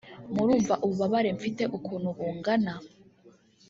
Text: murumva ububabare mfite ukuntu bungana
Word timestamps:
murumva 0.33 0.73
ububabare 0.85 1.29
mfite 1.37 1.63
ukuntu 1.77 2.09
bungana 2.17 2.73